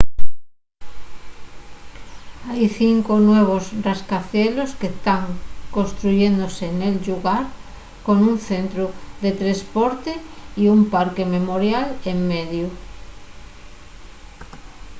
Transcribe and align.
hai 2.47 2.63
cinco 2.79 3.13
nuevos 3.29 3.65
rascacielos 3.87 4.71
que 4.79 4.89
tán 5.05 5.23
construyéndose 5.77 6.65
nel 6.79 6.95
llugar 7.05 7.43
con 8.05 8.17
un 8.29 8.35
centru 8.49 8.85
de 9.23 9.31
tresporte 9.41 10.11
y 10.61 10.63
un 10.75 10.81
parque 10.93 11.23
memorial 11.37 11.87
en 12.11 12.17
mediu 12.31 12.67